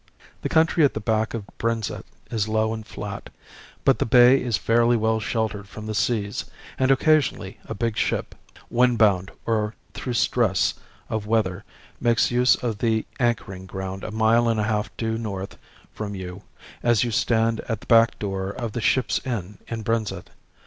[0.41, 3.29] The country at the back of Brenzett is low and flat,
[3.85, 6.45] but the bay is fairly well sheltered from the seas,
[6.79, 8.33] and occasionally a big ship,
[8.71, 10.73] windbound or through stress
[11.07, 11.63] of weather,
[11.99, 15.55] makes use of the anchoring ground a mile and a half due north
[15.93, 16.41] from you
[16.81, 20.31] as you stand at the back door of the "Ship Inn" in Brenzett.